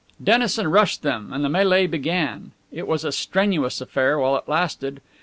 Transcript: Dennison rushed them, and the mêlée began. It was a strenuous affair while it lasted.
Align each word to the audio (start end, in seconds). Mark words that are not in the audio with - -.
Dennison 0.23 0.67
rushed 0.71 1.03
them, 1.03 1.31
and 1.31 1.45
the 1.45 1.47
mêlée 1.47 1.87
began. 1.87 2.53
It 2.71 2.87
was 2.87 3.03
a 3.05 3.11
strenuous 3.11 3.81
affair 3.81 4.17
while 4.17 4.35
it 4.35 4.49
lasted. 4.49 4.99